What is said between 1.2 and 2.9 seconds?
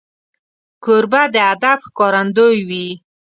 د ادب ښکارندوی وي.